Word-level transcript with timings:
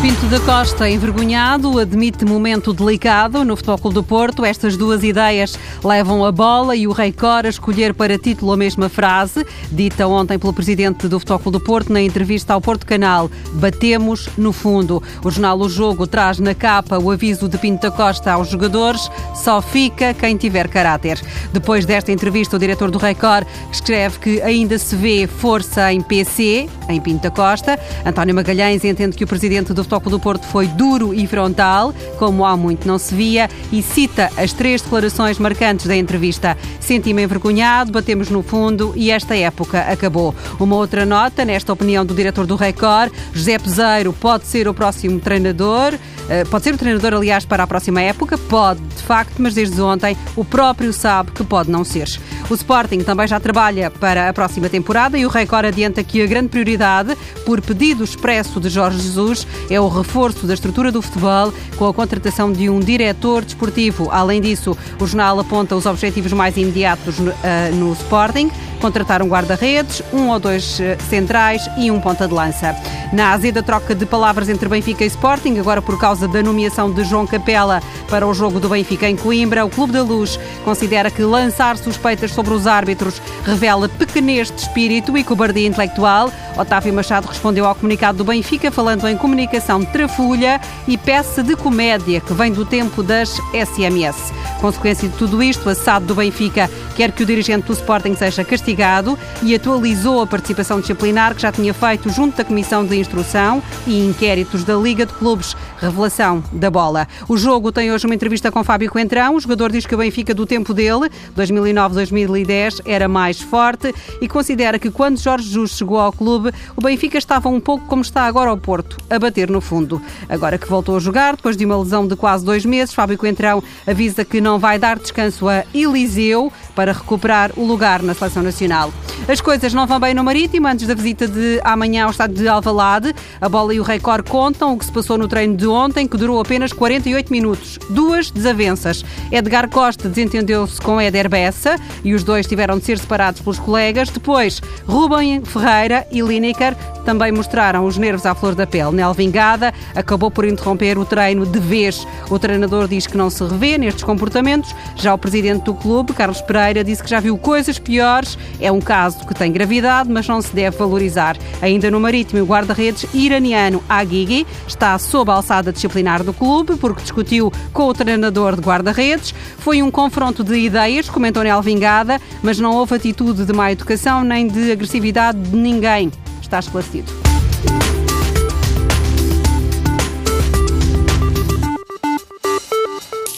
Pinto 0.00 0.26
da 0.26 0.38
Costa, 0.38 0.88
envergonhado, 0.88 1.76
admite 1.76 2.24
momento 2.24 2.72
delicado 2.72 3.44
no 3.44 3.56
Futebol 3.56 3.78
Clube 3.78 3.94
do 3.96 4.02
Porto. 4.04 4.44
Estas 4.44 4.76
duas 4.76 5.02
ideias 5.02 5.58
levam 5.82 6.24
a 6.24 6.30
bola 6.30 6.76
e 6.76 6.86
o 6.86 6.92
Rei 6.92 7.10
Cor 7.10 7.44
a 7.44 7.48
escolher 7.48 7.92
para 7.92 8.16
título 8.16 8.52
a 8.52 8.56
mesma 8.56 8.88
frase, 8.88 9.44
dita 9.72 10.06
ontem 10.06 10.38
pelo 10.38 10.52
presidente 10.52 11.08
do 11.08 11.18
Futebol 11.18 11.40
Clube 11.40 11.58
do 11.58 11.64
Porto 11.64 11.92
na 11.92 12.00
entrevista 12.00 12.54
ao 12.54 12.60
Porto 12.60 12.86
Canal. 12.86 13.28
Batemos 13.54 14.28
no 14.38 14.52
fundo. 14.52 15.02
O 15.24 15.30
jornal 15.32 15.58
O 15.58 15.68
Jogo 15.68 16.06
traz 16.06 16.38
na 16.38 16.54
capa 16.54 16.96
o 16.96 17.10
aviso 17.10 17.48
de 17.48 17.58
Pinto 17.58 17.82
da 17.82 17.90
Costa 17.90 18.30
aos 18.30 18.48
jogadores: 18.48 19.10
só 19.34 19.60
fica 19.60 20.14
quem 20.14 20.36
tiver 20.36 20.68
caráter. 20.68 21.20
Depois 21.52 21.84
desta 21.84 22.12
entrevista, 22.12 22.54
o 22.54 22.58
diretor 22.58 22.92
do 22.92 22.98
Rei 22.98 23.16
Cor 23.16 23.44
escreve 23.72 24.20
que 24.20 24.42
ainda 24.42 24.78
se 24.78 24.94
vê 24.94 25.26
força 25.26 25.92
em 25.92 26.00
PC, 26.00 26.68
em 26.88 27.00
Pinto 27.00 27.24
da 27.24 27.32
Costa. 27.32 27.76
António 28.06 28.32
Magalhães 28.32 28.84
entende 28.84 29.16
que 29.16 29.24
o 29.24 29.26
presidente 29.26 29.74
do 29.74 29.87
Futebol 29.88 30.10
do 30.10 30.20
Porto 30.20 30.46
foi 30.46 30.66
duro 30.66 31.14
e 31.14 31.26
frontal, 31.26 31.94
como 32.18 32.44
há 32.44 32.54
muito 32.56 32.86
não 32.86 32.98
se 32.98 33.14
via, 33.14 33.48
e 33.72 33.82
cita 33.82 34.30
as 34.36 34.52
três 34.52 34.82
declarações 34.82 35.38
marcantes 35.38 35.86
da 35.86 35.96
entrevista. 35.96 36.58
Senti-me 36.78 37.22
envergonhado, 37.22 37.90
batemos 37.90 38.28
no 38.28 38.42
fundo 38.42 38.92
e 38.94 39.10
esta 39.10 39.34
época 39.34 39.80
acabou. 39.80 40.34
Uma 40.60 40.76
outra 40.76 41.06
nota, 41.06 41.42
nesta 41.42 41.72
opinião 41.72 42.04
do 42.04 42.14
diretor 42.14 42.46
do 42.46 42.54
Record, 42.54 43.10
José 43.32 43.58
Peseiro 43.58 44.12
pode 44.12 44.46
ser 44.46 44.68
o 44.68 44.74
próximo 44.74 45.18
treinador. 45.20 45.94
Eh, 46.28 46.44
pode 46.44 46.64
ser 46.64 46.74
o 46.74 46.78
treinador, 46.78 47.14
aliás, 47.14 47.46
para 47.46 47.62
a 47.62 47.66
próxima 47.66 48.02
época? 48.02 48.36
Pode, 48.36 48.80
de 48.80 49.02
facto, 49.02 49.36
mas 49.38 49.54
desde 49.54 49.80
ontem 49.80 50.14
o 50.36 50.44
próprio 50.44 50.92
sabe 50.92 51.30
que 51.30 51.42
pode 51.42 51.70
não 51.70 51.82
ser. 51.84 52.08
O 52.50 52.54
Sporting 52.54 53.00
também 53.00 53.26
já 53.26 53.40
trabalha 53.40 53.90
para 53.90 54.28
a 54.28 54.32
próxima 54.32 54.68
temporada 54.68 55.18
e 55.18 55.24
o 55.24 55.28
Record 55.28 55.66
adianta 55.66 56.02
que 56.04 56.22
a 56.22 56.26
grande 56.26 56.48
prioridade, 56.48 57.16
por 57.46 57.60
pedido 57.60 58.04
expresso 58.04 58.60
de 58.60 58.68
Jorge 58.68 58.98
Jesus, 58.98 59.46
é 59.70 59.77
o 59.80 59.88
reforço 59.88 60.46
da 60.46 60.54
estrutura 60.54 60.90
do 60.90 61.02
futebol 61.02 61.52
com 61.76 61.86
a 61.86 61.94
contratação 61.94 62.52
de 62.52 62.68
um 62.68 62.80
diretor 62.80 63.44
desportivo. 63.44 64.08
Além 64.10 64.40
disso, 64.40 64.76
o 65.00 65.06
jornal 65.06 65.38
aponta 65.40 65.76
os 65.76 65.86
objetivos 65.86 66.32
mais 66.32 66.56
imediatos 66.56 67.18
no, 67.18 67.30
uh, 67.30 67.34
no 67.74 67.92
Sporting 67.92 68.50
contratar 68.78 69.22
um 69.22 69.28
guarda-redes, 69.28 70.02
um 70.12 70.28
ou 70.28 70.38
dois 70.38 70.80
eh, 70.80 70.96
centrais 71.08 71.68
e 71.76 71.90
um 71.90 72.00
ponta 72.00 72.26
de 72.26 72.34
lança. 72.34 72.74
Na 73.12 73.32
azeda 73.32 73.62
troca 73.62 73.94
de 73.94 74.06
palavras 74.06 74.48
entre 74.48 74.68
Benfica 74.68 75.04
e 75.04 75.08
Sporting, 75.08 75.58
agora 75.58 75.82
por 75.82 75.98
causa 75.98 76.26
da 76.28 76.42
nomeação 76.42 76.90
de 76.90 77.04
João 77.04 77.26
Capela 77.26 77.82
para 78.08 78.26
o 78.26 78.34
jogo 78.34 78.60
do 78.60 78.68
Benfica 78.68 79.08
em 79.08 79.16
Coimbra, 79.16 79.64
o 79.64 79.70
Clube 79.70 79.92
da 79.92 80.02
Luz 80.02 80.38
considera 80.64 81.10
que 81.10 81.22
lançar 81.22 81.76
suspeitas 81.76 82.32
sobre 82.32 82.54
os 82.54 82.66
árbitros 82.66 83.20
revela 83.44 83.88
pequenez 83.88 84.50
de 84.50 84.60
espírito 84.60 85.16
e 85.16 85.24
cobardia 85.24 85.66
intelectual. 85.66 86.30
Otávio 86.58 86.92
Machado 86.92 87.28
respondeu 87.28 87.64
ao 87.64 87.74
comunicado 87.74 88.18
do 88.18 88.24
Benfica 88.24 88.72
falando 88.72 89.06
em 89.06 89.16
comunicação 89.16 89.84
trafulha 89.84 90.60
e 90.88 90.98
peça 90.98 91.40
de 91.40 91.54
comédia 91.54 92.20
que 92.20 92.34
vem 92.34 92.50
do 92.50 92.64
tempo 92.64 93.00
das 93.00 93.30
SMS. 93.52 94.32
Consequência 94.60 95.08
de 95.08 95.16
tudo 95.16 95.40
isto, 95.40 95.70
a 95.70 95.74
SAD 95.74 96.06
do 96.06 96.16
Benfica 96.16 96.68
quer 96.96 97.12
que 97.12 97.22
o 97.22 97.26
dirigente 97.26 97.68
do 97.68 97.72
Sporting 97.72 98.16
seja 98.16 98.44
castigado 98.44 99.16
e 99.40 99.54
atualizou 99.54 100.20
a 100.20 100.26
participação 100.26 100.80
disciplinar 100.80 101.32
que 101.32 101.42
já 101.42 101.52
tinha 101.52 101.72
feito 101.72 102.10
junto 102.10 102.36
da 102.36 102.44
Comissão 102.44 102.84
de 102.84 102.96
Instrução 102.96 103.62
e 103.86 104.04
Inquéritos 104.04 104.64
da 104.64 104.74
Liga 104.74 105.06
de 105.06 105.12
Clubes. 105.12 105.56
Revelação 105.80 106.42
da 106.52 106.68
bola. 106.68 107.06
O 107.28 107.36
jogo 107.36 107.70
tem 107.70 107.92
hoje 107.92 108.04
uma 108.04 108.14
entrevista 108.16 108.50
com 108.50 108.64
Fábio 108.64 108.90
Coentrão. 108.90 109.36
O 109.36 109.40
jogador 109.40 109.70
diz 109.70 109.86
que 109.86 109.94
o 109.94 109.98
Benfica, 109.98 110.34
do 110.34 110.44
tempo 110.44 110.74
dele, 110.74 111.08
2009-2010, 111.36 112.80
era 112.84 113.06
mais 113.06 113.40
forte 113.40 113.94
e 114.20 114.26
considera 114.26 114.76
que 114.76 114.90
quando 114.90 115.18
Jorge 115.20 115.46
Jesus 115.46 115.70
chegou 115.70 116.00
ao 116.00 116.12
clube, 116.12 116.47
o 116.76 116.80
Benfica 116.80 117.18
estava 117.18 117.48
um 117.48 117.60
pouco 117.60 117.86
como 117.86 118.02
está 118.02 118.22
agora 118.22 118.50
ao 118.50 118.56
Porto, 118.56 118.96
a 119.08 119.18
bater 119.18 119.50
no 119.50 119.60
fundo. 119.60 120.00
Agora 120.28 120.58
que 120.58 120.68
voltou 120.68 120.96
a 120.96 121.00
jogar, 121.00 121.36
depois 121.36 121.56
de 121.56 121.64
uma 121.64 121.78
lesão 121.78 122.06
de 122.06 122.16
quase 122.16 122.44
dois 122.44 122.64
meses, 122.64 122.94
Fábio 122.94 123.18
Coentrão 123.18 123.62
avisa 123.86 124.24
que 124.24 124.40
não 124.40 124.58
vai 124.58 124.78
dar 124.78 124.98
descanso 124.98 125.48
a 125.48 125.64
Eliseu 125.74 126.52
para 126.78 126.92
recuperar 126.92 127.50
o 127.56 127.66
lugar 127.66 128.04
na 128.04 128.14
seleção 128.14 128.40
nacional. 128.40 128.92
As 129.26 129.40
coisas 129.40 129.74
não 129.74 129.84
vão 129.84 129.98
bem 129.98 130.14
no 130.14 130.22
Marítimo 130.22 130.68
antes 130.68 130.86
da 130.86 130.94
visita 130.94 131.26
de 131.26 131.60
amanhã 131.64 132.04
ao 132.04 132.10
estado 132.12 132.32
de 132.32 132.46
Alvalade. 132.46 133.12
A 133.40 133.48
bola 133.48 133.74
e 133.74 133.80
o 133.80 133.82
Record 133.82 134.28
contam 134.28 134.74
o 134.74 134.78
que 134.78 134.84
se 134.84 134.92
passou 134.92 135.18
no 135.18 135.26
treino 135.26 135.56
de 135.56 135.66
ontem, 135.66 136.06
que 136.06 136.16
durou 136.16 136.40
apenas 136.40 136.72
48 136.72 137.32
minutos. 137.32 137.80
Duas 137.90 138.30
desavenças. 138.30 139.04
Edgar 139.32 139.68
Costa 139.68 140.08
desentendeu-se 140.08 140.80
com 140.80 141.00
Éder 141.00 141.28
Bessa 141.28 141.74
e 142.04 142.14
os 142.14 142.22
dois 142.22 142.46
tiveram 142.46 142.78
de 142.78 142.84
ser 142.84 142.96
separados 143.00 143.40
pelos 143.40 143.58
colegas. 143.58 144.08
Depois, 144.08 144.62
Rubem 144.86 145.44
Ferreira 145.44 146.06
e 146.12 146.22
Lineker 146.22 146.76
também 147.04 147.32
mostraram 147.32 147.86
os 147.86 147.96
nervos 147.96 148.26
à 148.26 148.34
flor 148.34 148.54
da 148.54 148.66
pele. 148.66 148.92
Nel 148.92 149.14
Vingada 149.14 149.72
acabou 149.94 150.30
por 150.30 150.44
interromper 150.44 150.98
o 150.98 151.06
treino 151.06 151.44
de 151.46 151.58
vez. 151.58 152.06
O 152.30 152.38
treinador 152.38 152.86
diz 152.86 153.06
que 153.06 153.16
não 153.16 153.30
se 153.30 153.42
revê 153.42 153.78
nestes 153.78 154.04
comportamentos. 154.04 154.74
Já 154.94 155.14
o 155.14 155.18
presidente 155.18 155.64
do 155.64 155.74
clube, 155.74 156.12
Carlos 156.12 156.42
Pereira, 156.42 156.67
disse 156.74 157.02
que 157.02 157.10
já 157.10 157.20
viu 157.20 157.36
coisas 157.36 157.78
piores. 157.78 158.38
É 158.60 158.70
um 158.70 158.80
caso 158.80 159.26
que 159.26 159.34
tem 159.34 159.52
gravidade, 159.52 160.10
mas 160.10 160.26
não 160.26 160.40
se 160.40 160.54
deve 160.54 160.76
valorizar. 160.76 161.36
Ainda 161.60 161.90
no 161.90 162.00
Marítimo, 162.00 162.42
o 162.42 162.46
guarda-redes 162.46 163.06
iraniano 163.14 163.82
Aguigui 163.88 164.46
está 164.66 164.98
sob 164.98 165.30
a 165.30 165.34
alçada 165.34 165.72
disciplinar 165.72 166.22
do 166.22 166.32
clube 166.32 166.76
porque 166.76 167.02
discutiu 167.02 167.52
com 167.72 167.84
o 167.84 167.94
treinador 167.94 168.56
de 168.56 168.62
guarda-redes. 168.62 169.34
Foi 169.58 169.82
um 169.82 169.90
confronto 169.90 170.44
de 170.44 170.56
ideias, 170.56 171.08
comentou 171.08 171.42
Nel 171.42 171.62
Vingada, 171.62 172.20
mas 172.42 172.58
não 172.58 172.74
houve 172.74 172.94
atitude 172.94 173.44
de 173.44 173.52
má 173.52 173.72
educação 173.72 174.22
nem 174.22 174.46
de 174.46 174.72
agressividade 174.72 175.38
de 175.38 175.56
ninguém 175.56 176.10
está 176.48 176.58
esclarecido. 176.58 177.12